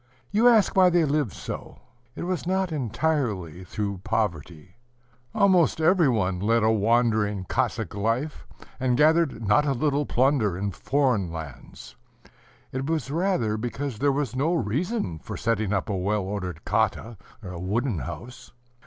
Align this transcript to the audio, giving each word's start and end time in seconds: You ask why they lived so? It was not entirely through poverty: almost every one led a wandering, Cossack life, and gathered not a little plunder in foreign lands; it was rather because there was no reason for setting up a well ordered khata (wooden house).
You 0.31 0.47
ask 0.47 0.75
why 0.75 0.89
they 0.89 1.05
lived 1.05 1.33
so? 1.33 1.77
It 2.15 2.23
was 2.23 2.47
not 2.47 2.71
entirely 2.71 3.63
through 3.63 3.99
poverty: 4.03 4.77
almost 5.31 5.79
every 5.79 6.09
one 6.09 6.39
led 6.39 6.63
a 6.63 6.71
wandering, 6.71 7.45
Cossack 7.45 7.93
life, 7.93 8.47
and 8.79 8.97
gathered 8.97 9.45
not 9.47 9.67
a 9.67 9.73
little 9.73 10.07
plunder 10.07 10.57
in 10.57 10.71
foreign 10.71 11.31
lands; 11.31 11.95
it 12.71 12.87
was 12.89 13.11
rather 13.11 13.57
because 13.57 13.99
there 13.99 14.11
was 14.11 14.35
no 14.35 14.55
reason 14.55 15.19
for 15.19 15.37
setting 15.37 15.71
up 15.71 15.87
a 15.87 15.95
well 15.95 16.23
ordered 16.23 16.61
khata 16.65 17.15
(wooden 17.43 17.99
house). 17.99 18.53